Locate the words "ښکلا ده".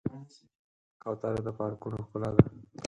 2.05-2.43